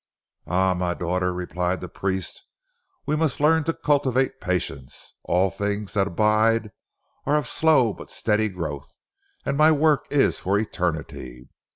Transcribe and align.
"Ah, 0.47 0.73
my 0.73 0.95
daughter," 0.95 1.31
replied 1.31 1.79
the 1.79 1.87
priest, 1.87 2.43
"we 3.05 3.15
must 3.15 3.39
learn 3.39 3.63
to 3.65 3.71
cultivate 3.73 4.41
patience. 4.41 5.13
All 5.25 5.51
things 5.51 5.93
that 5.93 6.07
abide 6.07 6.71
are 7.27 7.35
of 7.37 7.45
slow 7.47 7.93
but 7.93 8.09
steady 8.09 8.49
growth, 8.49 8.97
and 9.45 9.55
my 9.55 9.71
work 9.71 10.07
is 10.09 10.39
for 10.39 10.57
eternity. 10.57 11.49